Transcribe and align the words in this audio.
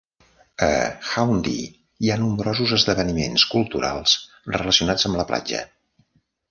A 0.67 0.69
Haeundae 1.09 1.67
hi 2.05 2.11
ha 2.13 2.17
nombrosos 2.23 2.73
esdeveniments 2.81 3.47
culturals 3.55 4.19
relacionats 4.57 5.11
amb 5.11 5.23
la 5.23 5.33
platja. 5.33 5.67